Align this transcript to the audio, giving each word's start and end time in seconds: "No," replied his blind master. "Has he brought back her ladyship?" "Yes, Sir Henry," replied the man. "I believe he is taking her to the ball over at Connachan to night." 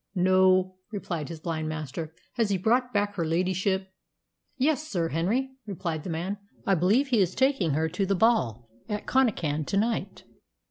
"No," 0.15 0.77
replied 0.91 1.29
his 1.29 1.39
blind 1.39 1.69
master. 1.69 2.11
"Has 2.33 2.49
he 2.49 2.57
brought 2.57 2.91
back 2.91 3.13
her 3.13 3.23
ladyship?" 3.23 3.91
"Yes, 4.57 4.87
Sir 4.87 5.09
Henry," 5.09 5.51
replied 5.67 6.03
the 6.03 6.09
man. 6.09 6.39
"I 6.65 6.73
believe 6.73 7.09
he 7.09 7.19
is 7.21 7.35
taking 7.35 7.73
her 7.73 7.87
to 7.89 8.07
the 8.07 8.15
ball 8.15 8.67
over 8.89 8.95
at 8.97 9.05
Connachan 9.05 9.63
to 9.67 9.77
night." 9.77 10.23